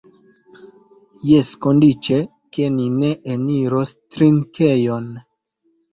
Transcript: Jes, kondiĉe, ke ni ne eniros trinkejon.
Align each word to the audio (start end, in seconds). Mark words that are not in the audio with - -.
Jes, 1.31 1.51
kondiĉe, 1.65 2.17
ke 2.57 2.67
ni 2.79 2.89
ne 2.97 3.11
eniros 3.35 3.93
trinkejon. 4.17 5.11